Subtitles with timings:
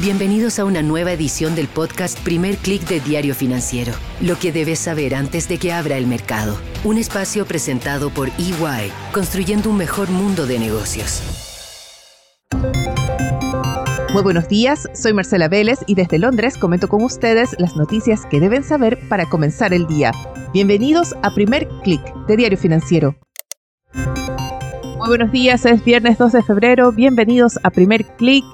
[0.00, 3.92] Bienvenidos a una nueva edición del podcast Primer Click de Diario Financiero.
[4.20, 6.56] Lo que debes saber antes de que abra el mercado.
[6.84, 11.20] Un espacio presentado por EY, construyendo un mejor mundo de negocios.
[14.12, 18.38] Muy buenos días, soy Marcela Vélez y desde Londres comento con ustedes las noticias que
[18.38, 20.12] deben saber para comenzar el día.
[20.52, 23.16] Bienvenidos a Primer Click de Diario Financiero.
[23.92, 28.44] Muy buenos días, es viernes 2 de febrero, bienvenidos a Primer Click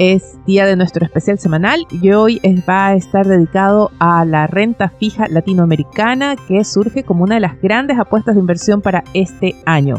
[0.00, 4.88] es día de nuestro especial semanal y hoy va a estar dedicado a la renta
[4.88, 9.96] fija latinoamericana que surge como una de las grandes apuestas de inversión para este año.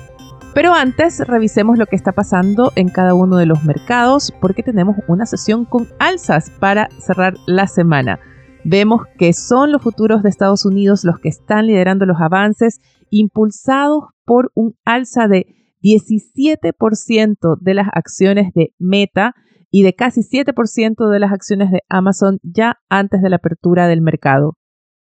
[0.55, 4.95] Pero antes revisemos lo que está pasando en cada uno de los mercados porque tenemos
[5.07, 8.20] una sesión con alzas para cerrar la semana.
[8.63, 12.81] Vemos que son los futuros de Estados Unidos los que están liderando los avances
[13.12, 15.45] impulsados por un alza de
[15.84, 19.35] 17% de las acciones de Meta
[19.71, 24.02] y de casi 7% de las acciones de Amazon ya antes de la apertura del
[24.02, 24.57] mercado.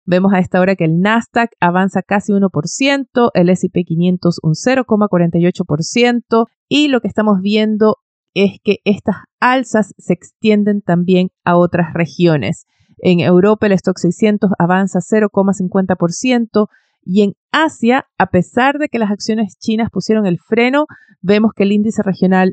[0.05, 6.47] Vemos a esta hora que el Nasdaq avanza casi 1%, el SP 500 un 0,48%
[6.69, 7.97] y lo que estamos viendo
[8.35, 12.67] es que estas alzas se extienden también a otras regiones.
[12.99, 16.69] En Europa el stock 600 avanza 0,50%
[17.03, 20.87] y en Asia, a pesar de que las acciones chinas pusieron el freno,
[21.23, 22.53] vemos que el índice regional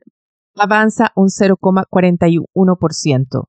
[0.58, 3.48] avanza un 0,41%.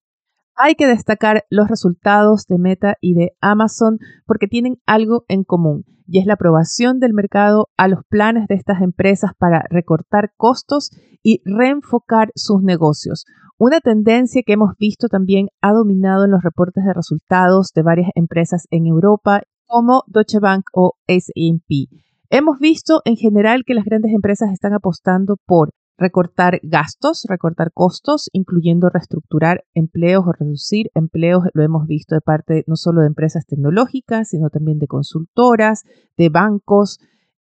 [0.55, 5.87] Hay que destacar los resultados de Meta y de Amazon porque tienen algo en común
[6.09, 10.91] y es la aprobación del mercado a los planes de estas empresas para recortar costos
[11.23, 13.27] y reenfocar sus negocios.
[13.59, 18.11] Una tendencia que hemos visto también ha dominado en los reportes de resultados de varias
[18.15, 21.89] empresas en Europa como Deutsche Bank o S&P.
[22.31, 28.31] Hemos visto en general que las grandes empresas están apostando por recortar gastos, recortar costos,
[28.33, 31.43] incluyendo reestructurar empleos o reducir empleos.
[31.53, 35.83] Lo hemos visto de parte no solo de empresas tecnológicas, sino también de consultoras,
[36.17, 36.99] de bancos.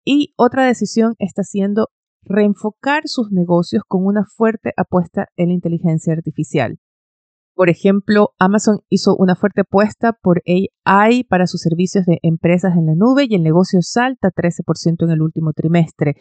[0.05, 1.89] Y otra decisión está siendo
[2.23, 6.79] reenfocar sus negocios con una fuerte apuesta en la inteligencia artificial.
[7.55, 12.87] Por ejemplo, Amazon hizo una fuerte apuesta por AI para sus servicios de empresas en
[12.87, 16.17] la nube y el negocio salta 13% en el último trimestre.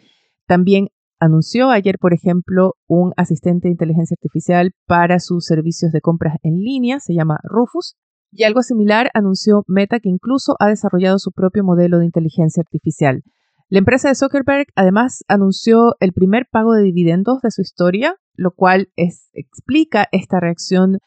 [0.46, 0.88] También
[1.24, 6.56] anunció ayer, por ejemplo, un asistente de inteligencia artificial para sus servicios de compras en
[6.60, 7.96] línea, se llama Rufus,
[8.30, 13.22] y algo similar anunció Meta, que incluso ha desarrollado su propio modelo de inteligencia artificial.
[13.68, 18.50] La empresa de Zuckerberg además anunció el primer pago de dividendos de su historia, lo
[18.50, 20.98] cual explica esta reacción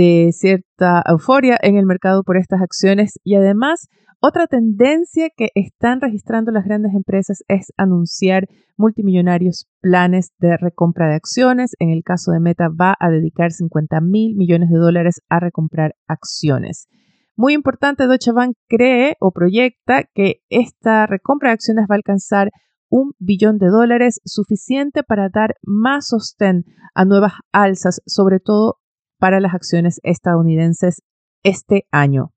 [0.00, 3.88] de cierta euforia en el mercado por estas acciones y además
[4.18, 11.16] otra tendencia que están registrando las grandes empresas es anunciar multimillonarios planes de recompra de
[11.16, 11.72] acciones.
[11.78, 15.96] En el caso de Meta va a dedicar 50 mil millones de dólares a recomprar
[16.06, 16.88] acciones.
[17.36, 22.52] Muy importante, Deutsche Bank cree o proyecta que esta recompra de acciones va a alcanzar
[22.88, 28.79] un billón de dólares, suficiente para dar más sostén a nuevas alzas, sobre todo
[29.20, 31.02] para las acciones estadounidenses
[31.44, 32.32] este año.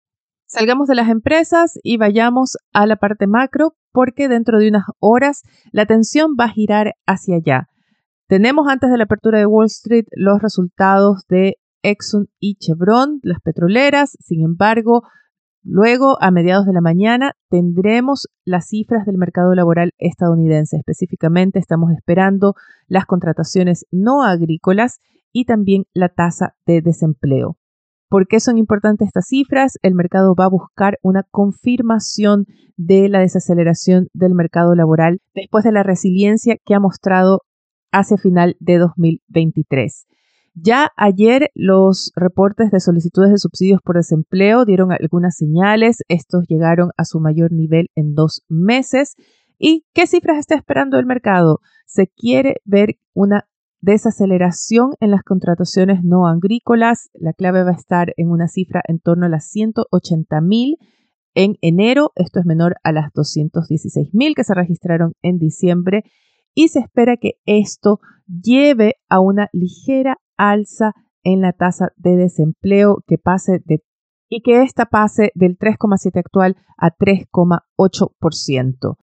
[0.45, 5.41] Salgamos de las empresas y vayamos a la parte macro porque dentro de unas horas
[5.71, 7.69] la atención va a girar hacia allá.
[8.27, 13.39] Tenemos antes de la apertura de Wall Street los resultados de Exxon y Chevron, las
[13.41, 14.15] petroleras.
[14.19, 15.03] Sin embargo,
[15.63, 20.77] luego a mediados de la mañana tendremos las cifras del mercado laboral estadounidense.
[20.77, 22.53] Específicamente estamos esperando
[22.87, 24.99] las contrataciones no agrícolas
[25.33, 27.57] y también la tasa de desempleo.
[28.07, 29.79] ¿Por qué son importantes estas cifras?
[29.81, 32.45] El mercado va a buscar una confirmación
[32.77, 37.41] de la desaceleración del mercado laboral después de la resiliencia que ha mostrado
[37.91, 40.05] hacia final de 2023.
[40.55, 46.03] Ya ayer los reportes de solicitudes de subsidios por desempleo dieron algunas señales.
[46.07, 49.15] Estos llegaron a su mayor nivel en dos meses.
[49.57, 51.59] ¿Y qué cifras está esperando el mercado?
[51.87, 53.47] Se quiere ver una
[53.83, 57.09] desaceleración en las contrataciones no agrícolas.
[57.13, 60.77] La clave va a estar en una cifra en torno a las 180 mil
[61.35, 62.11] en enero.
[62.15, 66.03] Esto es menor a las 216 mil que se registraron en diciembre.
[66.55, 70.93] Y se espera que esto lleve a una ligera alza
[71.23, 73.83] en la tasa de desempleo que pase de
[74.29, 78.97] y que esta pase del 3,7 actual a 3,8%.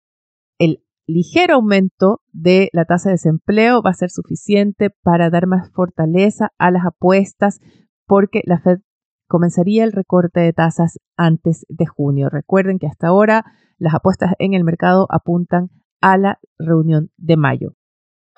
[1.10, 6.52] Ligero aumento de la tasa de desempleo va a ser suficiente para dar más fortaleza
[6.58, 7.62] a las apuestas
[8.06, 8.80] porque la Fed
[9.26, 12.28] comenzaría el recorte de tasas antes de junio.
[12.30, 13.46] Recuerden que hasta ahora
[13.78, 15.70] las apuestas en el mercado apuntan
[16.02, 17.74] a la reunión de mayo.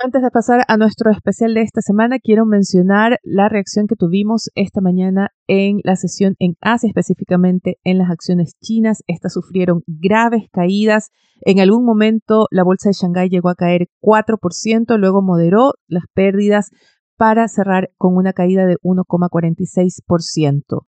[0.02, 4.50] Antes de pasar a nuestro especial de esta semana, quiero mencionar la reacción que tuvimos
[4.56, 9.04] esta mañana en la sesión en Asia, específicamente en las acciones chinas.
[9.08, 11.10] Estas sufrieron graves caídas.
[11.42, 16.70] En algún momento la bolsa de Shanghái llegó a caer 4%, luego moderó las pérdidas
[17.18, 20.86] para cerrar con una caída de 1,46%.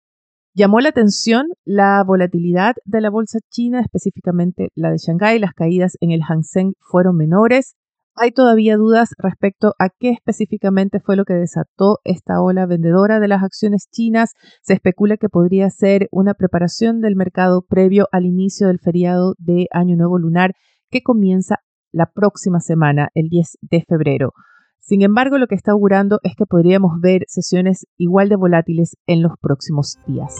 [0.55, 5.37] Llamó la atención la volatilidad de la bolsa china, específicamente la de Shanghái.
[5.37, 7.75] Las caídas en el Hang Seng fueron menores.
[8.17, 13.27] Hay todavía dudas respecto a qué específicamente fue lo que desató esta ola vendedora de
[13.27, 14.31] las acciones chinas.
[14.61, 19.67] Se especula que podría ser una preparación del mercado previo al inicio del feriado de
[19.71, 20.53] Año Nuevo Lunar
[20.89, 21.57] que comienza
[21.91, 24.31] la próxima semana, el 10 de febrero.
[24.79, 29.23] Sin embargo, lo que está augurando es que podríamos ver sesiones igual de volátiles en
[29.23, 30.33] los próximos días.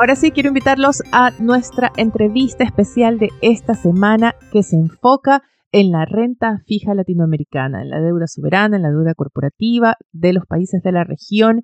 [0.00, 5.42] Ahora sí, quiero invitarlos a nuestra entrevista especial de esta semana que se enfoca
[5.72, 10.46] en la renta fija latinoamericana, en la deuda soberana, en la deuda corporativa de los
[10.46, 11.62] países de la región,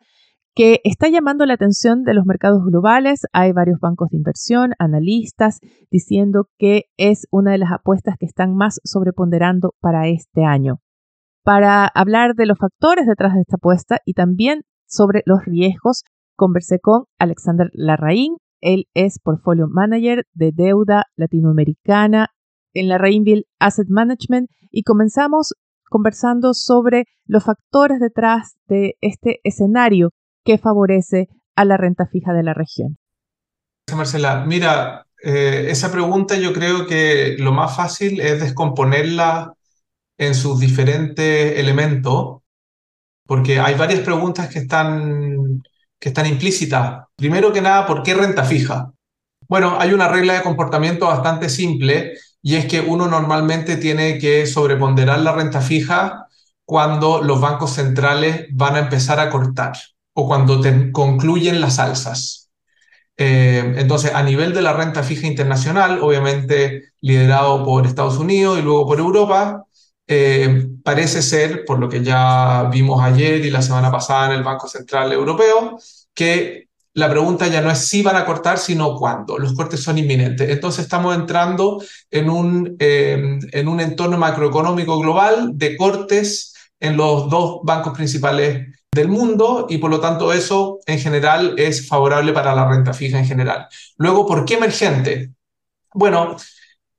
[0.53, 3.21] que está llamando la atención de los mercados globales.
[3.33, 5.61] Hay varios bancos de inversión, analistas,
[5.93, 10.81] diciendo que es una de las apuestas que están más sobreponderando para este año.
[11.45, 16.03] Para hablar de los factores detrás de esta apuesta y también sobre los riesgos,
[16.37, 18.37] Conversé con Alexander Larraín.
[18.61, 22.29] Él es Portfolio Manager de Deuda Latinoamericana
[22.73, 25.55] en la Rainville Asset Management y comenzamos
[25.89, 30.11] conversando sobre los factores detrás de este escenario
[30.45, 32.99] que favorece a la renta fija de la región.
[33.95, 39.53] Marcela, mira, eh, esa pregunta yo creo que lo más fácil es descomponerla
[40.19, 42.41] en sus diferentes elementos,
[43.27, 45.63] porque hay varias preguntas que están
[46.05, 47.07] que están implícitas.
[47.17, 48.93] Primero que nada, ¿por qué renta fija?
[49.49, 52.13] Bueno, hay una regla de comportamiento bastante simple
[52.43, 56.27] y es que uno normalmente tiene que sobreponderar la renta fija
[56.67, 59.79] cuando los bancos centrales van a empezar a cortar
[60.13, 60.61] o cuando
[60.93, 62.51] concluyen las alzas.
[63.17, 68.63] Eh, entonces, a nivel de la renta fija internacional, obviamente liderado por Estados Unidos y
[68.63, 69.65] luego por Europa,
[70.07, 74.43] eh, parece ser, por lo que ya vimos ayer y la semana pasada en el
[74.43, 75.79] Banco Central Europeo,
[76.13, 79.39] que la pregunta ya no es si van a cortar, sino cuándo.
[79.39, 80.49] Los cortes son inminentes.
[80.49, 87.29] Entonces estamos entrando en un, eh, en un entorno macroeconómico global de cortes en los
[87.29, 92.55] dos bancos principales del mundo y por lo tanto eso en general es favorable para
[92.55, 93.67] la renta fija en general.
[93.97, 95.33] Luego, ¿por qué emergente?
[95.93, 96.37] Bueno, la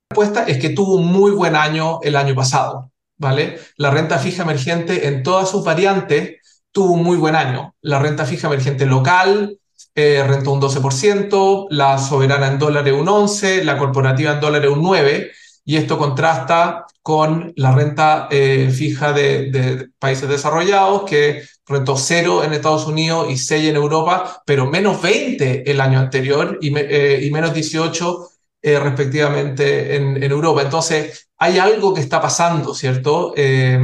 [0.10, 2.92] respuesta es que tuvo un muy buen año el año pasado.
[3.18, 3.60] ¿Vale?
[3.78, 6.38] La renta fija emergente en todas sus variantes
[6.72, 7.76] tuvo un muy buen año.
[7.82, 9.58] La renta fija emergente local
[9.94, 14.84] eh, rentó un 12%, la soberana en dólares un 11%, la corporativa en dólares un
[14.84, 15.30] 9%,
[15.68, 22.54] y esto contrasta con la renta eh, fija de, países desarrollados, que rentó 0 en
[22.54, 27.54] Estados Unidos y 6 en Europa, pero menos 20 el año anterior y, eh, menos
[27.54, 28.30] 18
[28.62, 30.62] eh, respectivamente en, Europa.
[30.62, 33.34] Entonces, hay algo que está pasando, ¿cierto?
[33.36, 33.80] Eh,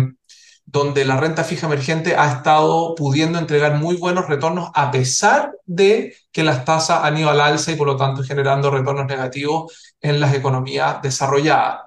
[0.66, 6.16] donde la renta fija emergente ha estado pudiendo entregar muy buenos retornos a pesar de
[6.32, 10.20] que las tasas han ido al alza y por lo tanto generando retornos negativos en
[10.22, 11.82] las economías desarrolladas.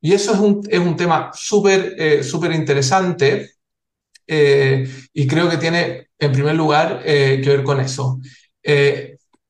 [0.00, 3.52] Y eso es un, es un tema súper eh, súper interesante
[4.28, 8.18] y creo que tiene en primer lugar que ver con eso.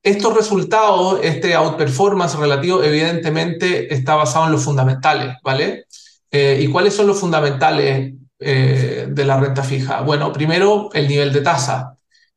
[0.07, 5.87] Estos resultados, este outperformance relativo, evidentemente está basado en los fundamentales, ¿vale?
[6.31, 10.03] Eh, ¿Y cuáles son los fundamentales eh, de la renta fija?
[10.03, 11.97] Bueno, primero, el nivel de tasa.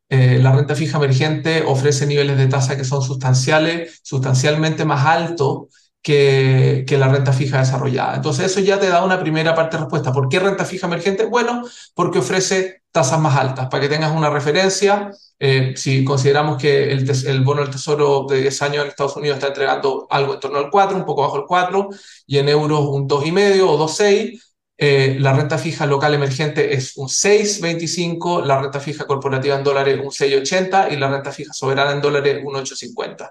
[0.10, 5.68] Eh, la renta fija emergente ofrece niveles de tasa que son sustanciales, sustancialmente más altos
[6.02, 8.16] que, que, la renta fija desarrollada.
[8.16, 10.12] Entonces eso ya te da una primera parte de respuesta.
[10.12, 11.26] ¿Por qué renta fija emergente?
[11.26, 11.64] Bueno,
[11.94, 13.68] porque ofrece tasas más altas.
[13.68, 18.62] Para que tengas una referencia, eh, si consideramos que el, bono del tesoro de 10
[18.62, 21.46] años en Estados Unidos está entregando algo en torno al 4, un poco bajo el
[21.48, 21.90] 4,
[22.28, 24.42] y en euros un 2,5 o 2,6,
[24.78, 30.00] eh, la renta fija local emergente es un 6,25, la renta fija corporativa en dólares
[30.02, 33.30] un 6,80 y la renta fija soberana en dólares un 8,50.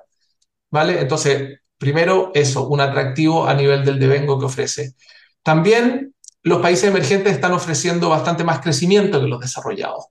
[0.70, 1.00] ¿Vale?
[1.00, 4.94] Entonces, primero eso, un atractivo a nivel del devengo que ofrece.
[5.42, 10.06] También los países emergentes están ofreciendo bastante más crecimiento que los desarrollados.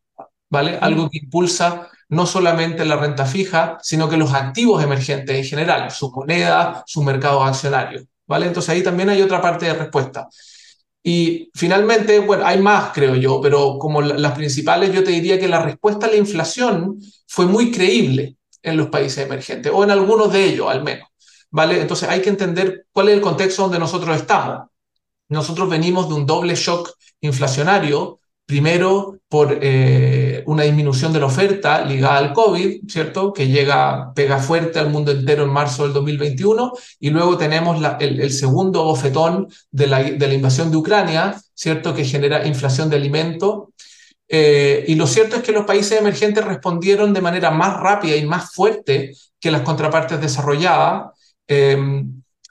[0.50, 0.78] ¿vale?
[0.82, 5.92] Algo que impulsa no solamente la renta fija, sino que los activos emergentes en general,
[5.92, 8.46] su moneda, su mercado accionario, ¿vale?
[8.46, 10.28] Entonces ahí también hay otra parte de respuesta.
[11.04, 15.48] Y finalmente, bueno, hay más, creo yo, pero como las principales, yo te diría que
[15.48, 16.98] la respuesta a la inflación
[17.28, 21.08] fue muy creíble en los países emergentes, o en algunos de ellos al menos.
[21.64, 24.68] Entonces hay que entender cuál es el contexto donde nosotros estamos.
[25.30, 31.84] Nosotros venimos de un doble shock inflacionario, primero por eh, una disminución de la oferta
[31.84, 33.34] ligada al COVID, ¿cierto?
[33.34, 38.32] Que llega, pega fuerte al mundo entero en marzo del 2021, y luego tenemos el,
[38.32, 41.94] segundo bofetón de la, de la, invasión de Ucrania, ¿cierto?
[41.94, 43.66] Que genera inflación de alimentos.
[44.30, 48.26] Eh, y lo cierto es que los países emergentes respondieron de manera más rápida y
[48.26, 51.17] más fuerte que las contrapartes desarrolladas.
[51.48, 52.04] Eh,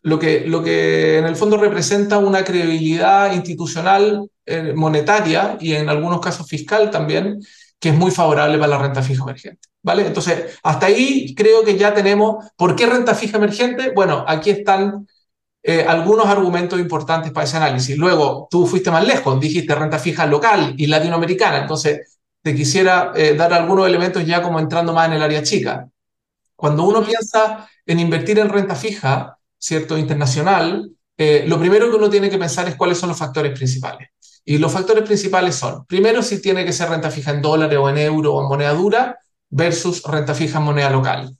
[0.07, 5.89] lo que, lo que en el fondo representa una credibilidad institucional eh, monetaria y en
[5.89, 7.41] algunos casos fiscal también,
[7.81, 9.69] que es muy favorable para la renta fija emergente.
[9.83, 10.07] ¿Vale?
[10.07, 13.91] Entonces, hasta ahí creo que ya tenemos, ¿por qué renta fija emergente?
[13.91, 15.09] Bueno, aquí están
[15.65, 17.99] eh, algunos argumentos importantes para ese análisis.
[17.99, 23.35] Luego, tú fuiste más lejos, dijiste renta fija local y latinoamericana, entonces te quisiera eh,
[23.35, 25.89] dar algunos elementos ya como entrando más en el área chica.
[26.55, 29.97] Cuando uno piensa en invertir en renta fija, ¿cierto?
[29.97, 34.09] internacional, eh, lo primero que uno tiene que pensar es cuáles son los factores principales.
[34.45, 37.89] Y los factores principales son, primero, si tiene que ser renta fija en dólares o
[37.89, 41.37] en euro o en moneda dura versus renta fija en moneda local.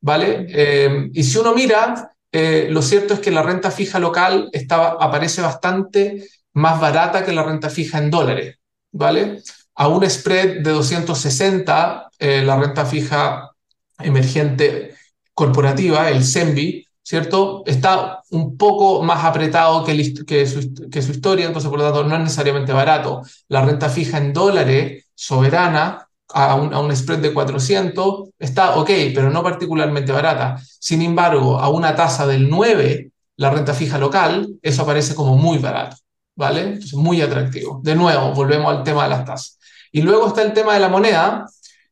[0.00, 0.46] ¿Vale?
[0.48, 4.96] Eh, y si uno mira, eh, lo cierto es que la renta fija local estaba,
[5.00, 8.56] aparece bastante más barata que la renta fija en dólares.
[8.92, 9.42] ¿Vale?
[9.74, 13.50] A un spread de 260, la renta fija
[13.98, 14.96] emergente
[15.38, 17.62] corporativa, el SEMBI, ¿cierto?
[17.64, 22.72] Está un poco más apretado que, su, historia, entonces por lo tanto no es necesariamente
[22.72, 23.22] barato.
[23.46, 28.90] La renta fija en dólares soberana a un, a un, spread de 400 está ok,
[29.14, 30.60] pero no particularmente barata.
[30.80, 35.58] Sin embargo, a una tasa del 9, la renta fija local, eso aparece como muy
[35.58, 35.98] barato,
[36.34, 36.62] ¿vale?
[36.62, 37.80] Entonces, muy atractivo.
[37.84, 39.56] De nuevo, volvemos al tema de las tasas.
[39.92, 41.46] Y luego está el tema de la moneda.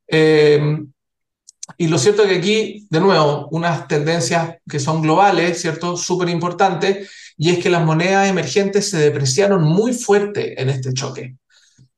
[0.09, 0.81] Eh,
[1.78, 5.97] y lo cierto es que aquí, de nuevo, unas tendencias que son globales, ¿cierto?
[5.97, 11.37] Súper importantes, y es que las monedas emergentes se depreciaron muy fuerte en este choque.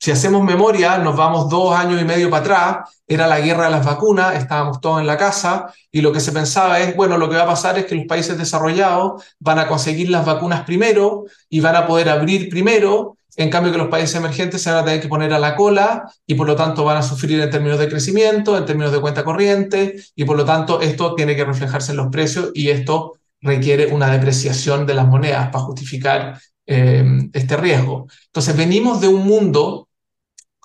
[0.00, 3.70] Si hacemos memoria, nos vamos dos años y medio para atrás, era la guerra de
[3.70, 7.28] las vacunas, estábamos todos en la casa, y lo que se pensaba es, bueno, lo
[7.28, 11.24] que va a pasar es que los países desarrollados van a conseguir las vacunas primero
[11.48, 14.84] y van a poder abrir primero, en cambio que los países emergentes se van a
[14.84, 17.78] tener que poner a la cola y por lo tanto van a sufrir en términos
[17.78, 21.92] de crecimiento, en términos de cuenta corriente y por lo tanto esto tiene que reflejarse
[21.92, 27.56] en los precios y esto requiere una depreciación de las monedas para justificar eh, este
[27.56, 28.08] riesgo.
[28.26, 29.88] Entonces venimos de un mundo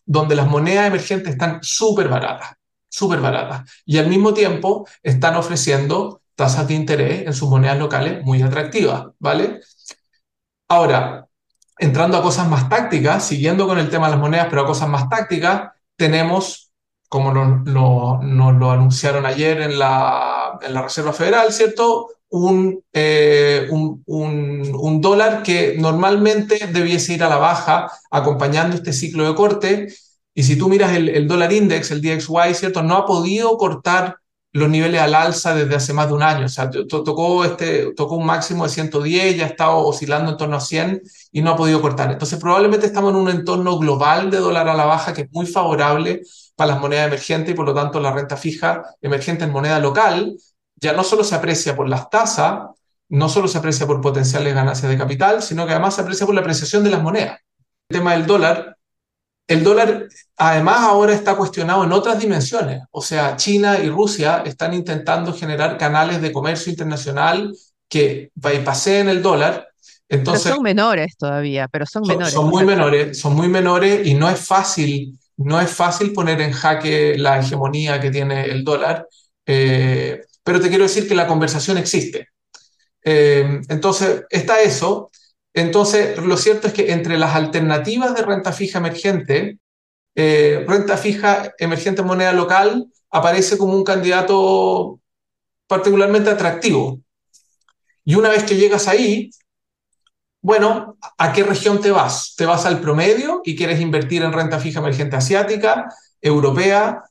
[0.04, 2.54] donde las monedas emergentes están súper baratas,
[2.90, 8.24] súper baratas y al mismo tiempo están ofreciendo tasas de interés en sus monedas locales
[8.24, 9.62] muy atractivas, ¿vale?
[10.68, 11.23] Ahora,
[11.78, 14.90] entrando a cosas más tácticas, siguiendo con el tema de las monedas, pero a cosas
[14.90, 16.72] más tácticas, tenemos,
[17.10, 22.10] como nos lo, anunciaron ayer en la, en la, Reserva Federal, ¿cierto?
[22.30, 29.36] Un, eh, un, dólar que normalmente debiese ir a la baja acompañando este ciclo de
[29.36, 29.94] corte.
[30.34, 32.82] Y si tú miras el, el dólar index, el DXY, ¿cierto?
[32.82, 34.18] No ha podido cortar
[34.54, 36.46] los niveles al alza desde hace más de un año.
[36.46, 40.56] O sea, tocó, este, tocó un máximo de 110, ya ha estado oscilando en torno
[40.58, 42.12] a 100 y no ha podido cortar.
[42.12, 45.48] Entonces, probablemente estamos en un entorno global de dólar a la baja que es muy
[45.48, 46.22] favorable
[46.56, 50.38] para las monedas emergentes y por lo tanto la renta fija emergente en moneda local
[50.84, 52.60] ya no solo se aprecia por las tasas,
[53.10, 56.36] no solo se aprecia por potenciales ganancias de capital, sino que además se aprecia por
[56.36, 57.40] la apreciación de las monedas.
[57.90, 58.73] El tema del dólar
[59.48, 60.08] el dólar
[60.38, 62.82] además ahora está cuestionado en otras dimensiones.
[62.92, 67.54] O sea, China y Rusia están intentando generar canales de comercio internacional
[67.88, 69.68] que bypasseen el dólar.
[70.10, 72.34] Entonces, son menores todavía, pero son, menores.
[72.34, 76.52] Son muy menores, son muy menores y no es fácil, no es fácil poner en
[76.52, 79.08] jaque la hegemonía que tiene el dólar.
[79.46, 82.30] Eh, pero te quiero decir que la conversación existe.
[83.04, 85.10] Eh, entonces, está eso.
[85.54, 89.60] Entonces, lo cierto es que entre las alternativas de renta fija emergente,
[90.16, 95.00] eh, renta fija emergente en moneda local aparece como un candidato
[95.68, 97.00] particularmente atractivo.
[98.04, 99.30] Y una vez que llegas ahí,
[100.42, 102.36] bueno, ¿a qué región te vas?
[102.36, 105.88] ¿Te vas al promedio y quieres invertir en renta fija emergente asiática,
[106.20, 107.04] europea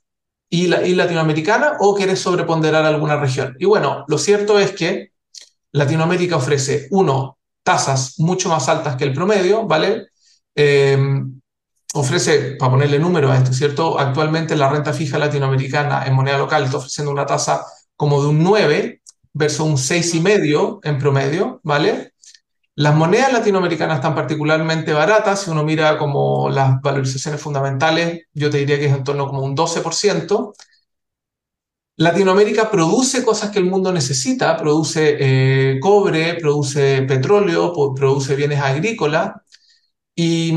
[0.50, 3.56] y, y latinoamericana o quieres sobreponderar alguna región?
[3.58, 5.12] Y bueno, lo cierto es que
[5.70, 10.08] Latinoamérica ofrece, uno, tasas mucho más altas que el promedio, ¿vale?
[10.54, 10.98] Eh,
[11.94, 13.98] ofrece, para ponerle número a esto, ¿cierto?
[13.98, 17.64] Actualmente la renta fija latinoamericana en moneda local está ofreciendo una tasa
[17.96, 19.02] como de un 9
[19.34, 22.12] versus un 6,5 en promedio, ¿vale?
[22.74, 28.58] Las monedas latinoamericanas están particularmente baratas, si uno mira como las valorizaciones fundamentales, yo te
[28.58, 30.54] diría que es en torno como un 12%.
[32.02, 39.32] Latinoamérica produce cosas que el mundo necesita, produce eh, cobre, produce petróleo, produce bienes agrícolas
[40.14, 40.52] y,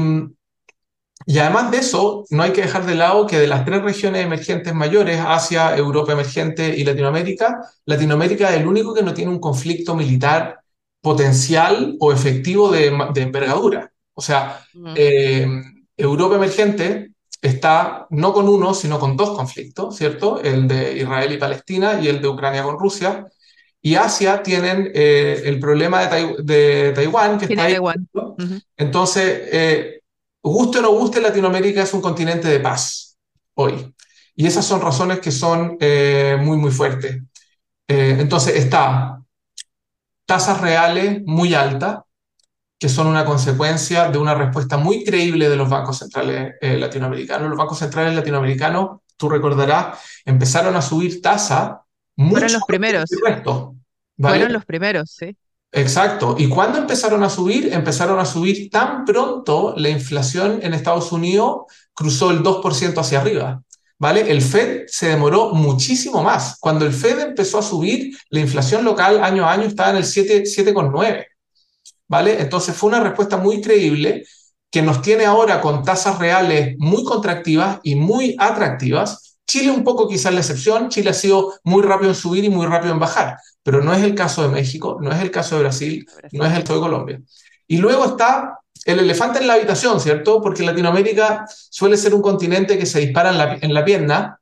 [1.25, 4.25] y además de eso, no hay que dejar de lado que de las tres regiones
[4.25, 9.39] emergentes mayores, Asia, Europa emergente y Latinoamérica, Latinoamérica es el único que no tiene un
[9.39, 10.59] conflicto militar
[11.01, 13.91] potencial o efectivo de, envergadura.
[14.13, 15.47] O sea, eh,
[15.97, 20.41] Europa emergente está no con uno, sino con dos conflictos, ¿cierto?
[20.41, 23.25] El de Israel y Palestina y el de Ucrania con Rusia.
[23.81, 27.77] Y Asia tienen eh, el problema de, Taiwán, que está ahí.
[28.75, 30.01] Entonces, eh,
[30.41, 33.17] guste o no guste, Latinoamérica es un continente de paz
[33.53, 33.93] hoy.
[34.35, 37.21] Y esas son razones que son eh, muy, muy fuertes.
[37.87, 39.21] entonces, está
[40.25, 41.99] tasas reales muy altas,
[42.77, 47.49] que son una consecuencia de una respuesta muy creíble de los bancos centrales eh, latinoamericanos.
[47.49, 51.85] Los bancos centrales latinoamericanos, tú recordarás, empezaron a subir tasa
[52.17, 53.09] Fueron los primeros.
[54.17, 55.35] Fueron los primeros, sí.
[55.71, 56.35] Exacto.
[56.37, 57.73] ¿Y cuándo empezaron a subir?
[57.73, 61.63] Empezaron a subir tan pronto la inflación en Estados Unidos
[61.93, 63.61] cruzó el 2% hacia arriba.
[63.97, 64.29] ¿Vale?
[64.29, 66.57] El Fed se demoró muchísimo más.
[66.59, 70.03] Cuando el Fed empezó a subir, la inflación local año a año estaba en el
[70.03, 71.25] 7,9.
[72.07, 72.41] ¿Vale?
[72.41, 74.25] Entonces fue una respuesta muy creíble
[74.71, 79.37] que nos tiene ahora con tasas reales muy contractivas y muy atractivas.
[79.47, 82.65] Chile un poco quizás la excepción, Chile ha sido muy rápido en subir y muy
[82.65, 85.61] rápido en bajar, pero no es el caso de México, no es el caso de
[85.61, 87.21] Brasil, no es el caso de Colombia.
[87.67, 90.41] Y luego está el elefante en la habitación, ¿cierto?
[90.41, 94.39] Porque Latinoamérica suele ser un continente que se dispara en la, en la pierna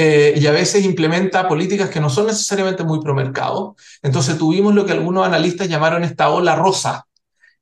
[0.00, 3.74] eh, y a veces implementa políticas que no son necesariamente muy pro mercado.
[4.00, 7.08] Entonces tuvimos lo que algunos analistas llamaron esta ola rosa,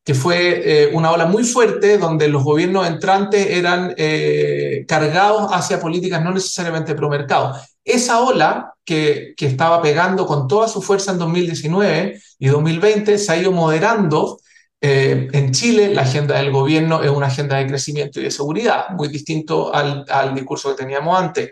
[0.04, 5.80] que fue eh, una ola muy fuerte donde los gobiernos entrantes eran eh, cargados hacia
[5.80, 7.58] políticas no necesariamente pro mercado.
[7.82, 13.32] Esa ola que, que estaba pegando con toda su fuerza en 2019 y 2020 se
[13.32, 14.40] ha ido moderando
[14.78, 19.08] en Chile la agenda del gobierno es una agenda de crecimiento y de seguridad, muy
[19.08, 21.50] distinto al, al discurso que teníamos antes.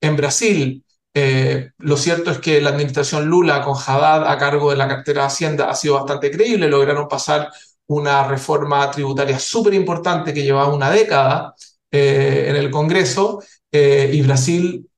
[0.00, 0.84] En Brasil,
[1.14, 5.22] eh, lo cierto es que la administración Lula con Haddad a cargo de la cartera
[5.22, 7.50] de Hacienda ha sido bastante creíble, lograron pasar
[7.88, 11.54] una reforma tributaria súper importante que llevaba una década
[11.90, 14.88] eh, en el Congreso eh, y Brasil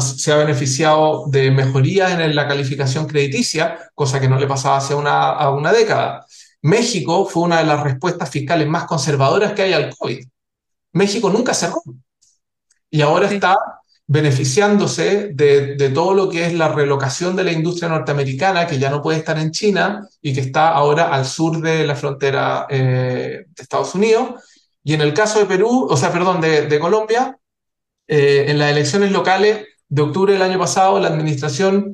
[0.00, 4.94] se ha beneficiado de mejorías en la calificación crediticia, cosa que no le pasaba hace
[4.94, 6.26] una, a una década.
[6.60, 10.22] México fue una de las respuestas fiscales más conservadoras que hay al COVID.
[10.92, 11.82] México nunca cerró
[12.90, 13.56] y ahora está
[14.06, 19.00] beneficiándose de, todo lo que es la relocación de la industria norteamericana, que ya no
[19.00, 23.62] puede estar en China y que está ahora al sur de la frontera eh, de
[23.62, 24.42] Estados Unidos.
[24.82, 27.38] Y en el caso de Perú, o sea, perdón, de, Colombia,
[28.06, 31.92] eh, en las elecciones locales de octubre del año pasado, la administración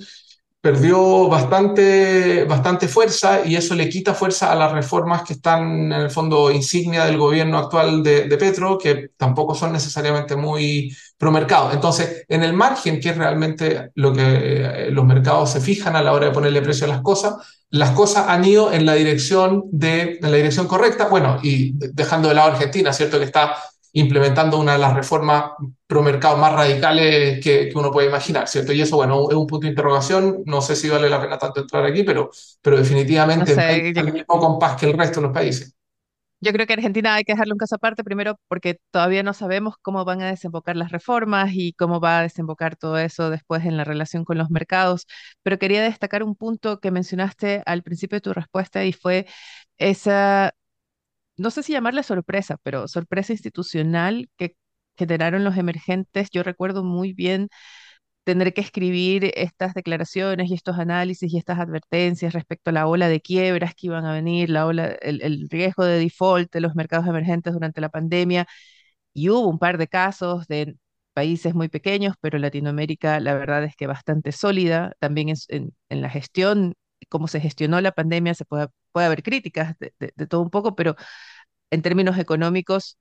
[0.61, 5.93] perdió bastante, bastante fuerza y eso le quita fuerza a las reformas que están en
[5.93, 11.73] el fondo insignia del gobierno actual de, Petro, que tampoco son necesariamente muy pro mercado.
[11.73, 16.03] Entonces, en el margen, que es realmente lo que eh, los mercados se fijan a
[16.03, 17.37] la hora de ponerle precio a las cosas,
[17.71, 22.29] las cosas han ido en la dirección, de, en la dirección correcta, bueno, y dejando
[22.29, 23.19] de lado Argentina, ¿cierto?
[23.19, 23.55] Que está
[23.93, 25.53] implementando una de las reformas
[25.87, 28.73] pro mercado más radicales que, uno puede imaginar, ¿cierto?
[28.73, 30.43] Y eso, bueno, es un punto de interrogación.
[30.47, 32.31] No sé si vale la pena tanto entrar aquí, pero,
[32.63, 35.75] pero definitivamente no el mismo compás que el resto de los países.
[36.43, 39.75] Yo creo que Argentina hay que dejarle un caso aparte, primero porque todavía no sabemos
[39.83, 43.77] cómo van a desembocar las reformas y cómo va a desembocar todo eso después en
[43.77, 45.07] la relación con los mercados.
[45.43, 49.27] Pero quería destacar un punto que mencionaste al principio de tu respuesta y fue
[49.77, 50.55] esa
[51.41, 54.57] no sé si llamarle sorpresa, pero sorpresa institucional que
[54.97, 56.31] generaron los emergentes.
[56.31, 57.49] Yo recuerdo muy bien
[58.25, 63.09] tener que escribir estas declaraciones y estos análisis y estas advertencias respecto a la ola
[63.09, 67.07] de quiebras que iban a venir, la ola, el, riesgo de default de los mercados
[67.09, 68.47] emergentes durante la pandemia.
[69.15, 70.77] Y hubo un par de casos de
[71.15, 74.93] países muy pequeños, pero Latinoamérica la verdad es que bastante sólida.
[75.01, 76.75] También en, la gestión,
[77.09, 80.97] cómo se gestionó la pandemia, se puede, puede haber críticas de todo un poco, pero
[81.71, 82.99] en términos económicos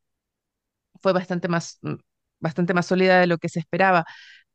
[1.02, 1.96] fue bastante más, mm,
[2.40, 4.06] bastante más sólida de lo que se esperaba.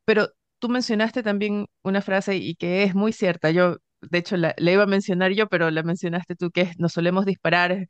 [0.05, 3.51] Pero tú mencionaste también una frase y que es muy cierta.
[3.51, 6.93] Yo, de hecho, la, iba a mencionar yo, pero la mencionaste tú, que es, nos
[6.93, 7.87] solemos disparar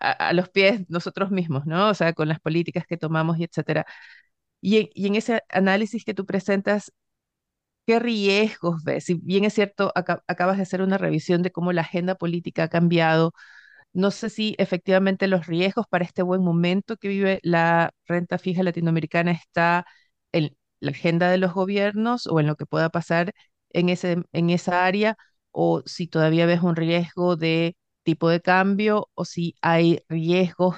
[0.00, 1.90] a, los pies nosotros mismos, ¿no?
[1.90, 3.86] O sea, con las políticas que tomamos y etcétera.
[4.60, 6.92] Y, y en ese análisis que tú presentas,
[7.86, 9.04] ¿qué riesgos ves?
[9.04, 12.68] Si bien es cierto, acabas de hacer una revisión de cómo la agenda política ha
[12.68, 13.32] cambiado,
[13.92, 18.62] no sé si efectivamente los riesgos para este buen momento que vive la renta fija
[18.62, 19.86] latinoamericana está
[20.32, 23.32] en la agenda de los gobiernos o en lo que pueda pasar
[23.70, 25.16] en, ese, en esa área,
[25.50, 30.76] o si todavía ves un riesgo de tipo de cambio o si hay riesgos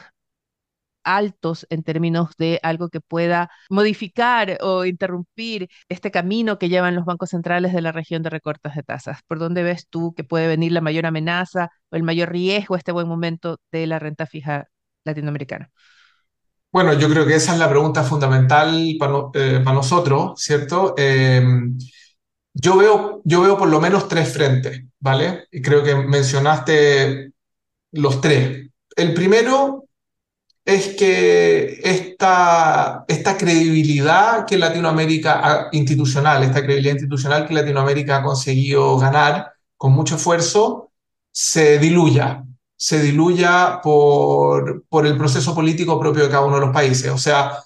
[1.05, 7.05] altos en términos de algo que pueda modificar o interrumpir este camino que llevan los
[7.05, 9.21] bancos centrales de la región de recortes de tasas?
[9.27, 12.79] ¿Por dónde ves tú que puede venir la mayor amenaza o el mayor riesgo a
[12.79, 14.69] este buen momento de la renta fija
[15.05, 15.71] latinoamericana?
[16.75, 20.95] Bueno, yo creo que esa es la pregunta fundamental para, eh, nosotros, ¿cierto?
[20.97, 21.79] Em,
[22.53, 25.47] yo veo, yo veo por lo menos tres frentes, ¿vale?
[25.53, 27.33] Y creo que mencionaste
[27.93, 28.71] los tres.
[28.97, 29.84] El primero
[30.65, 38.99] es que esta, esta credibilidad que Latinoamérica institucional, esta credibilidad institucional que Latinoamérica ha conseguido
[38.99, 40.91] ganar con mucho esfuerzo,
[41.31, 42.45] se diluya,
[42.77, 47.11] se diluya por, por el proceso político propio de cada uno de los países.
[47.11, 47.59] O sea,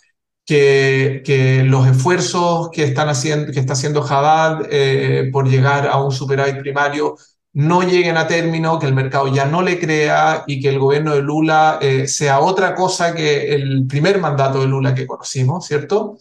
[0.44, 6.02] que, que los esfuerzos que, están haciendo, que está haciendo Haddad eh, por llegar a
[6.02, 7.16] un superávit primario
[7.58, 11.12] no lleguen a término, que el mercado ya no le crea y que el gobierno
[11.12, 16.18] de Lula eh, sea otra cosa que el primer mandato de Lula que conocimos, ¿cierto?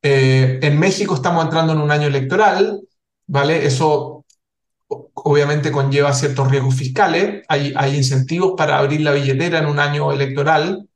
[0.00, 2.80] Eh, en México estamos entrando en un año electoral,
[3.26, 3.66] ¿vale?
[3.66, 4.24] Eso
[4.88, 10.88] obviamente conlleva ciertos riesgos fiscales, hay, incentivos para abrir la billetera en un año electoral,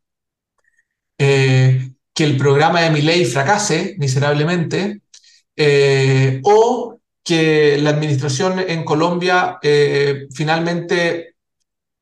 [1.19, 5.03] eh, que el programa de mi ley fracase miserablemente,
[6.45, 11.37] o que la administración en Colombia eh, finalmente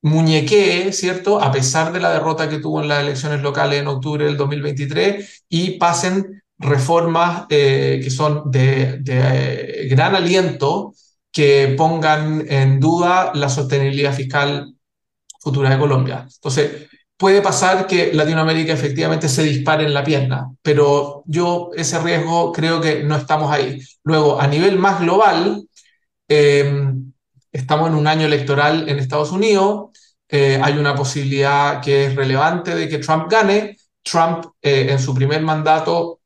[0.03, 1.41] muñequee, ¿cierto?
[1.43, 5.45] A pesar de la derrota que tuvo en las elecciones locales en octubre del 2023
[5.49, 10.95] y pasen reformas eh, que son de, de, gran aliento
[11.33, 14.75] que pongan en duda la sostenibilidad fiscal
[15.41, 16.27] futura de Colombia.
[16.35, 16.90] Entonces,
[17.21, 22.81] puede pasar que Latinoamérica efectivamente se dispare en la pierna, pero yo ese riesgo creo
[22.81, 23.79] que no estamos ahí.
[24.05, 25.63] Luego, a nivel más global,
[26.27, 26.73] eh,
[27.53, 29.91] estamos en un año electoral en Estados Unidos,
[30.31, 33.77] eh, hay una posibilidad que es relevante de que Trump gane.
[34.03, 36.21] Trump eh, en su primer mandato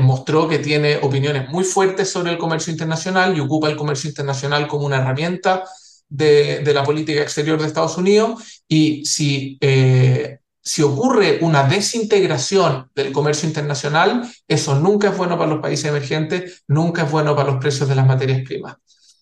[0.00, 4.68] mostró que tiene opiniones muy fuertes sobre el comercio internacional y ocupa el comercio internacional
[4.68, 5.64] como una herramienta
[6.12, 13.12] de, la política exterior de Estados Unidos y si, eh, si ocurre una desintegración del
[13.12, 17.60] comercio internacional, eso nunca es bueno para los países emergentes, nunca es bueno para los
[17.60, 18.76] precios de las materias primas.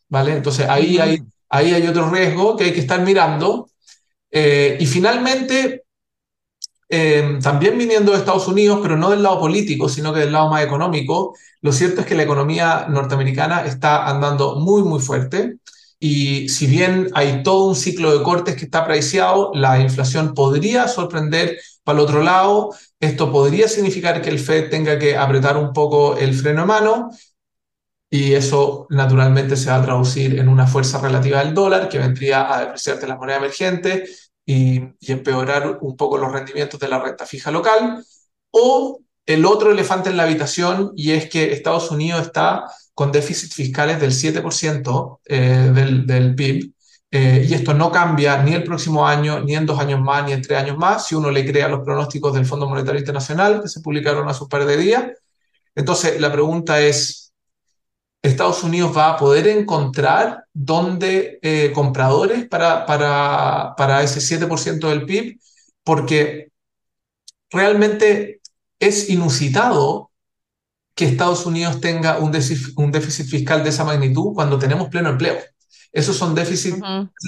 [0.08, 0.32] ¿Vale?
[0.32, 3.70] Entonces ahí hay, ahí hay otro riesgo que hay que estar mirando.
[4.32, 5.84] Eh, y finalmente,
[6.88, 10.50] eh, también viniendo de Estados Unidos, pero no del lado político, sino que del lado
[10.50, 15.58] más económico, lo cierto es que la economía norteamericana está andando muy, muy fuerte.
[16.00, 20.88] Y si bien hay todo un ciclo de cortes que está apreciado, la inflación podría
[20.88, 22.70] sorprender para el otro lado.
[22.98, 27.10] Esto podría significar que el Fed tenga que apretar un poco el freno de mano
[28.08, 32.52] y eso naturalmente se va a traducir en una fuerza relativa del dólar que vendría
[32.52, 34.04] a depreciarte la moneda emergente
[34.44, 38.04] y, y empeorar un poco los rendimientos de la renta fija local.
[38.50, 39.00] O
[39.34, 42.64] el otro elefante en la habitación y es que Estados Unidos está
[42.94, 46.72] con déficits fiscales del 7% eh, del, del, PIB.
[47.12, 50.32] Eh, y esto no cambia ni el próximo año, ni en dos años más, ni
[50.32, 53.68] en tres años más, si uno le crea los pronósticos del Fondo Monetario Internacional que
[53.68, 55.04] se publicaron hace un par de días.
[55.74, 57.32] Entonces, la pregunta es,
[58.22, 65.06] ¿Estados Unidos va a poder encontrar dónde eh, compradores para, para, para ese 7% del
[65.06, 65.40] PIB?
[65.82, 66.50] Porque
[67.50, 68.39] realmente
[68.80, 70.10] es inusitado
[70.94, 75.10] que Estados Unidos tenga un déficit, un déficit fiscal de esa magnitud cuando tenemos pleno
[75.10, 75.38] empleo.
[75.92, 76.78] Esos son déficits,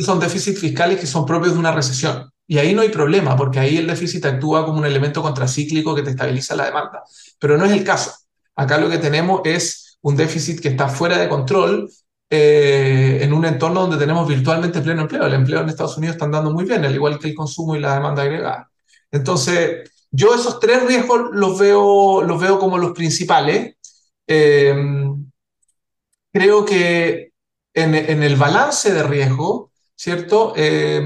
[0.04, 2.30] son déficits fiscales que son propios de una recesión.
[2.46, 6.02] Y ahí no hay problema, porque ahí el déficit actúa como un elemento contracíclico que
[6.02, 7.02] te estabiliza la demanda.
[7.38, 8.12] Pero no es el caso.
[8.56, 11.88] Acá lo que tenemos es un déficit que está fuera de control
[12.28, 15.26] eh, en un entorno donde tenemos virtualmente pleno empleo.
[15.26, 17.80] El empleo en Estados Unidos está andando muy bien, al igual que el consumo y
[17.80, 18.70] la demanda agregada.
[19.10, 23.76] Entonces, yo esos tres riesgos los veo, los veo como los principales.
[24.26, 24.74] Eh,
[26.30, 27.32] creo que
[27.74, 30.52] en, el balance de riesgo, ¿cierto?
[30.56, 31.02] Eh,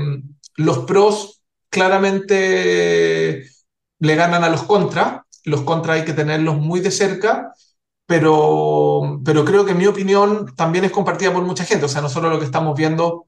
[0.57, 3.49] los pros claramente
[4.01, 5.23] le ganan a los contras.
[5.45, 7.53] Los contras hay que tenerlos muy de cerca,
[8.07, 11.87] pero, pero creo que mi opinión también es compartida por mucha gente.
[11.87, 13.27] O sea, nosotros lo que estamos viendo,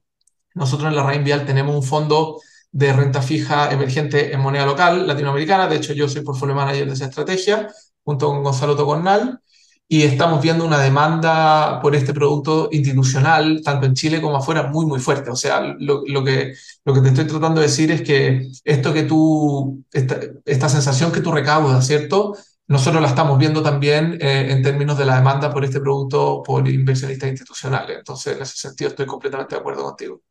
[0.55, 5.67] nosotros en la Vial tenemos un fondo de renta fija emergente en moneda local latinoamericana.
[5.67, 7.67] De hecho, yo soy portfolio manager de esa estrategia
[8.03, 9.41] junto con Gonzalo Tocornal
[9.87, 14.85] y estamos viendo una demanda por este producto institucional, tanto en Chile como afuera, muy,
[14.85, 15.31] muy fuerte.
[15.31, 16.53] O sea, lo, que,
[16.85, 21.11] lo que te estoy tratando de decir es que esto que tú, esta, esta sensación
[21.11, 22.35] que tú recaudas, ¿cierto?
[22.69, 26.67] nosotros la estamos viendo también eh, en términos de la demanda por este producto por
[26.69, 27.97] inversionistas institucionales.
[27.97, 30.21] Entonces, en ese sentido, estoy completamente de acuerdo contigo.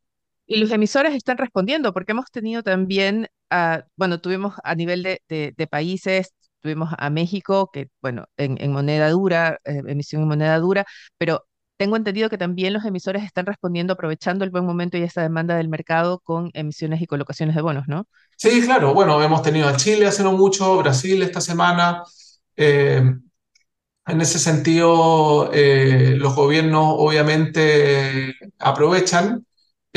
[0.50, 5.68] Y los emisores están respondiendo, porque hemos tenido también, uh, bueno, tuvimos a nivel de,
[5.70, 10.86] países, tuvimos a México, que, bueno, en, en moneda dura, eh, emisión en moneda dura,
[11.18, 11.44] pero
[11.76, 15.54] tengo entendido que también los emisores están respondiendo, aprovechando el buen momento y esa demanda
[15.54, 18.06] del mercado con emisiones y colocaciones de bonos, ¿no?
[18.38, 18.94] Sí, claro.
[18.94, 22.02] Bueno, hemos tenido a Chile hace no mucho, Brasil esta semana.
[22.56, 23.02] Eh,
[24.06, 29.44] en ese sentido, eh, los gobiernos obviamente aprovechan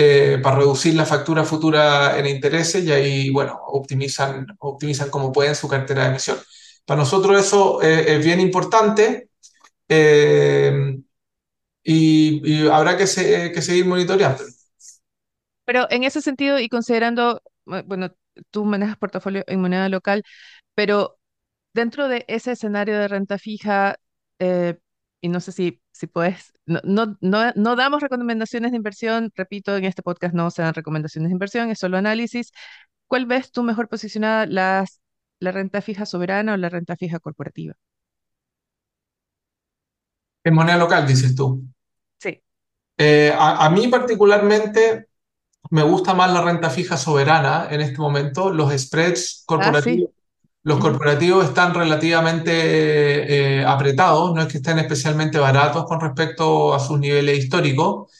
[0.03, 5.53] eh, para reducir la factura futura en intereses y ahí, bueno, optimizan, optimizan como pueden
[5.53, 6.37] su cartera de emisión.
[6.85, 9.29] Para nosotros eso eh, es bien importante
[9.87, 10.97] eh,
[11.83, 14.43] y, habrá que, se, que seguir monitoreando.
[15.65, 18.09] Pero en ese sentido y considerando, bueno,
[18.49, 20.23] tú manejas portafolio en moneda local,
[20.73, 21.19] pero
[21.73, 23.97] dentro de ese escenario de renta fija,
[24.39, 29.77] y no sé si, si puedes, no, no, no, no, damos recomendaciones de inversión, repito,
[29.77, 32.51] en este podcast no se dan recomendaciones de inversión, es solo análisis.
[33.05, 34.99] ¿Cuál ves tú mejor posicionada, las,
[35.39, 37.75] la renta fija soberana o la renta fija corporativa?
[40.43, 41.63] En moneda local, dices tú.
[42.17, 42.41] Sí.
[42.97, 45.05] Eh, a, a, mí particularmente
[45.69, 48.51] me gusta más la renta fija soberana en este momento.
[48.51, 50.20] Los spreads corporativos, ah, sí.
[50.63, 56.79] Los corporativos están relativamente eh, apretados, no es que estén especialmente baratos con respecto a
[56.79, 58.11] sus niveles históricos.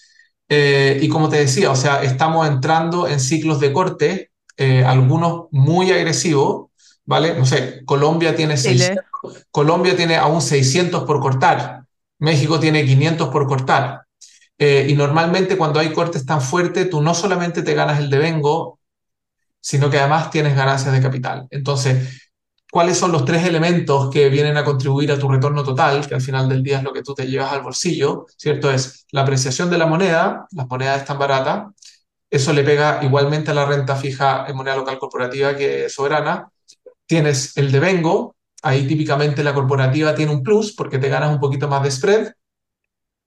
[0.50, 5.46] Eh, y como te decía, o sea, estamos entrando en ciclos de corte, eh, algunos
[5.52, 6.72] muy agresivos,
[7.06, 7.36] ¿vale?
[7.36, 9.04] No sé, Colombia tiene, 600,
[9.52, 11.84] Colombia tiene aún 600 por cortar,
[12.18, 14.02] México tiene 500 por cortar.
[14.58, 18.80] y normalmente cuando hay cortes tan fuertes, tú no solamente te ganas el devengo,
[19.60, 21.48] sino que además tienes ganancias de capital.
[21.50, 22.31] Entonces,
[22.72, 26.22] cuáles son los tres elementos que vienen a contribuir a tu retorno total, que al
[26.22, 28.72] final del día es lo que tú te llevas al bolsillo, ¿cierto?
[28.72, 31.66] Es la apreciación de la moneda, las monedas están baratas,
[32.30, 36.50] eso le pega igualmente a la renta fija en moneda local corporativa que soberana.
[37.06, 41.68] Tienes el devengo, ahí típicamente la corporativa tiene un plus porque te ganas un poquito
[41.68, 42.32] más de spread,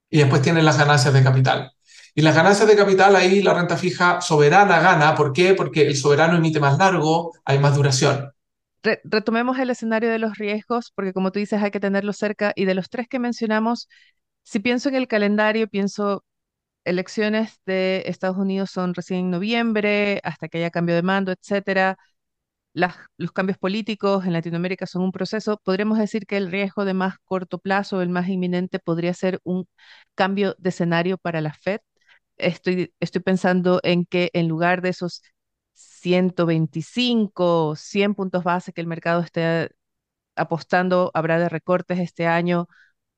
[0.08, 1.70] y después tienes las ganancias de capital.
[2.14, 5.14] Y las ganancias de capital, ahí la renta fija soberana gana.
[5.14, 5.54] ¿Por qué?
[5.54, 8.33] Porque el soberano emite más largo, hay más duración
[9.04, 12.52] retomemos el escenario de los riesgos, porque como tú dices, hay que tenerlo cerca.
[12.56, 13.88] Y de los tres que mencionamos,
[14.42, 16.24] si pienso en el calendario, pienso
[16.84, 21.98] elecciones de Estados Unidos son recién en noviembre, hasta que haya cambio de mando, etcétera.
[23.16, 25.60] Los cambios políticos en Latinoamérica son un proceso.
[25.64, 29.66] Podríamos decir que el riesgo de más corto plazo, el más inminente, podría ser un
[30.14, 31.80] cambio de escenario para la Fed.
[32.36, 32.92] Estoy
[33.24, 35.22] pensando en que en lugar de esos
[36.04, 39.70] 125, 100 puntos base que el mercado esté
[40.36, 42.68] apostando, habrá de recortes este año,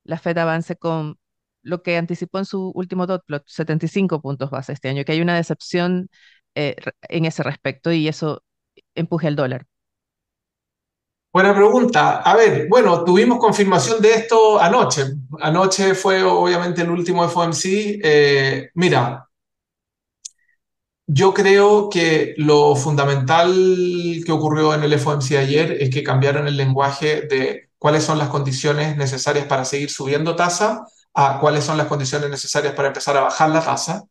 [0.04, 1.18] la Fed avance con
[1.62, 5.20] lo que anticipó en su último dot plot, 75 puntos base este año, que hay
[5.20, 6.08] una decepción
[6.54, 6.76] eh,
[7.08, 8.44] en ese respecto y eso
[8.94, 9.66] empuje al dólar.
[11.32, 12.18] Buena pregunta.
[12.22, 15.02] A ver, bueno, tuvimos confirmación de esto anoche.
[15.40, 18.00] Anoche fue obviamente el último FOMC.
[18.02, 19.28] Eh, mira,
[21.06, 23.52] yo creo que lo fundamental
[24.24, 28.28] que ocurrió en el FOMC ayer es que cambiaron el lenguaje de cuáles son las
[28.28, 33.22] condiciones necesarias para seguir subiendo tasa a cuáles son las condiciones necesarias para empezar a
[33.22, 34.04] bajar la tasa.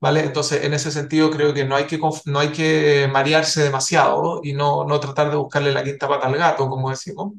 [0.00, 0.20] ¿Vale?
[0.24, 4.52] Entonces, en ese sentido, creo que no hay que, no hay que marearse demasiado y
[4.52, 7.34] no, no tratar de buscarle la quinta pata al gato, como decimos.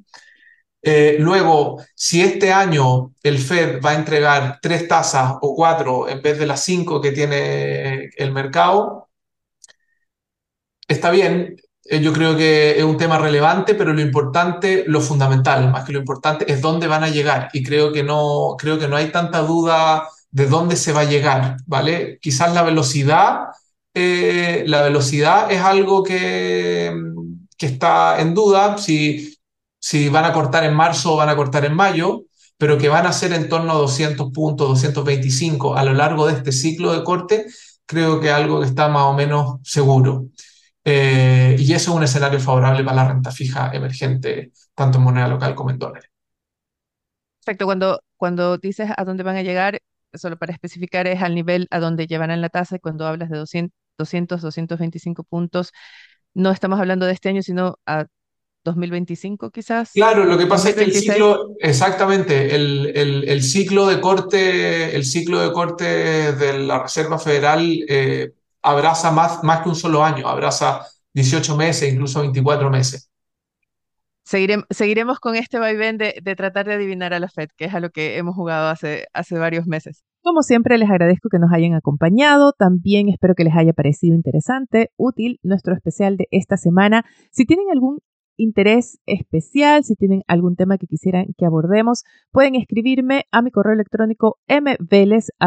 [0.82, 6.21] Eh, luego, si este año el Fed va a entregar tres tasas o cuatro en
[6.21, 9.02] vez de las cinco que tiene el mercado,
[10.87, 11.55] está bien.
[11.85, 15.93] Eh, yo creo que es un tema relevante, pero lo importante, lo fundamental, más que
[15.93, 17.49] lo importante, es dónde van a llegar.
[17.53, 21.03] Y creo que no, creo que no hay tanta duda de dónde se va a
[21.05, 22.19] llegar, ¿vale?
[22.21, 23.47] Quizás la velocidad,
[23.93, 26.93] eh, la velocidad es algo que,
[27.57, 28.77] que está en duda.
[28.77, 29.33] Si
[29.83, 32.23] si van a cortar en marzo o van a cortar en mayo,
[32.57, 36.33] pero que van a ser en torno a 200 puntos, 225 a lo largo de
[36.33, 37.47] este ciclo de corte,
[37.85, 40.27] creo que algo que está más o menos seguro.
[40.85, 45.27] Eh, y eso es un escenario favorable para la renta fija emergente, tanto en moneda
[45.27, 46.09] local como en dólares.
[47.39, 49.79] Perfecto, cuando, cuando dices a dónde van a llegar,
[50.13, 53.73] solo para especificar, es al nivel a donde llevarán la tasa cuando hablas de 200,
[53.97, 55.71] 200 225 puntos,
[56.33, 58.05] no estamos hablando de este año, sino a
[58.63, 59.91] 2025 quizás.
[59.93, 64.95] Claro, lo que pasa es que el ciclo, exactamente, el, el, el, ciclo de corte,
[64.95, 65.83] el ciclo de corte
[66.33, 68.31] de la Reserva Federal eh,
[68.63, 73.12] abraza más, más que un solo año, abraza 18 meses, incluso 24 meses.
[74.23, 77.80] seguiremos con este vaivén de, de, tratar de adivinar a la Fed, que es a
[77.80, 80.04] lo que hemos jugado hace, hace varios meses.
[80.23, 82.54] Como siempre, les agradezco que nos hayan acompañado.
[82.54, 87.04] También espero que les haya parecido interesante, útil nuestro especial de esta semana.
[87.32, 87.99] Si tienen algún
[88.37, 93.73] interés especial, si tienen algún tema que quisieran que abordemos, pueden escribirme a mi correo
[93.73, 95.39] electrónico mveles.df.cl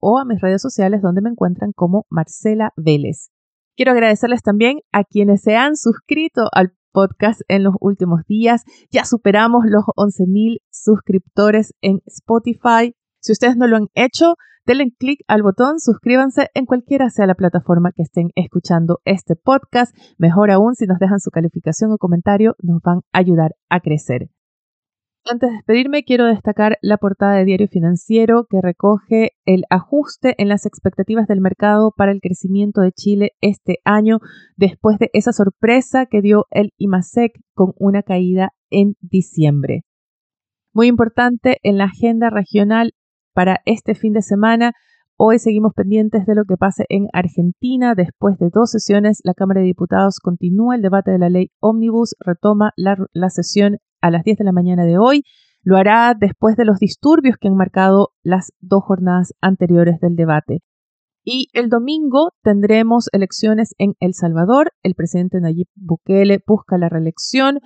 [0.00, 3.30] o a mis redes sociales donde me encuentran como Marcela Vélez.
[3.76, 8.64] Quiero agradecerles también a quienes se han suscrito al podcast en los últimos días.
[8.90, 12.94] Ya superamos los 11.000 suscriptores en Spotify.
[13.20, 17.34] Si ustedes no lo han hecho, denle clic al botón, suscríbanse en cualquiera sea la
[17.34, 19.96] plataforma que estén escuchando este podcast.
[20.18, 24.28] Mejor aún, si nos dejan su calificación o comentario, nos van a ayudar a crecer.
[25.28, 30.48] Antes de despedirme, quiero destacar la portada de Diario Financiero que recoge el ajuste en
[30.48, 34.20] las expectativas del mercado para el crecimiento de Chile este año,
[34.56, 39.82] después de esa sorpresa que dio el IMASEC con una caída en diciembre.
[40.72, 42.92] Muy importante en la agenda regional
[43.36, 44.72] para este fin de semana.
[45.18, 47.94] Hoy seguimos pendientes de lo que pase en Argentina.
[47.94, 52.16] Después de dos sesiones, la Cámara de Diputados continúa el debate de la ley Omnibus,
[52.18, 55.22] retoma la, la sesión a las 10 de la mañana de hoy.
[55.62, 60.62] Lo hará después de los disturbios que han marcado las dos jornadas anteriores del debate.
[61.22, 64.72] Y el domingo tendremos elecciones en El Salvador.
[64.82, 67.58] El presidente Nayib Bukele busca la reelección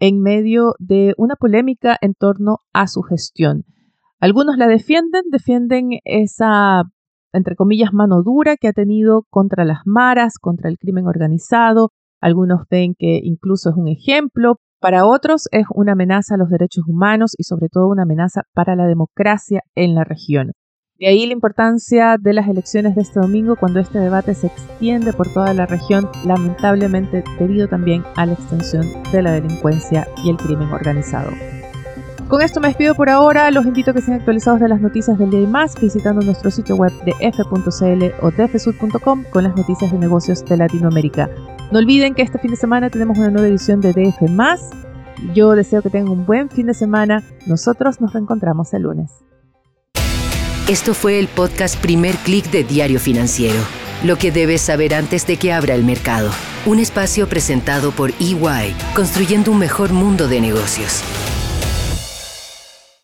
[0.00, 3.64] en medio de una polémica en torno a su gestión.
[4.20, 6.82] Algunos la defienden, defienden esa,
[7.32, 11.90] entre comillas, mano dura que ha tenido contra las maras, contra el crimen organizado.
[12.20, 16.84] Algunos ven que incluso es un ejemplo, para otros es una amenaza a los derechos
[16.86, 20.52] humanos y sobre todo una amenaza para la democracia en la región.
[20.98, 25.14] De ahí la importancia de las elecciones de este domingo cuando este debate se extiende
[25.14, 30.36] por toda la región, lamentablemente debido también a la extensión de la delincuencia y el
[30.36, 31.30] crimen organizado.
[32.28, 35.18] Con esto me despido por ahora, los invito a que sean actualizados de las noticias
[35.18, 39.92] del día y más visitando nuestro sitio web de f.cl o dfsud.com con las noticias
[39.92, 41.28] de negocios de Latinoamérica.
[41.70, 44.22] No olviden que este fin de semana tenemos una nueva edición de DF.
[45.34, 47.22] Yo deseo que tengan un buen fin de semana.
[47.46, 49.10] Nosotros nos reencontramos el lunes.
[50.66, 53.60] Esto fue el podcast Primer Click de Diario Financiero.
[54.02, 56.30] Lo que debes saber antes de que abra el mercado.
[56.64, 61.02] Un espacio presentado por EY, construyendo un mejor mundo de negocios.